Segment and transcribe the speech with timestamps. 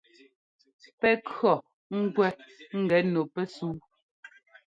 [0.99, 1.53] Pɛ́ kʉ̈ɔ
[1.99, 2.29] ŋ́gwɛ
[2.79, 3.75] ŋ́gɛ nu pɛsúu...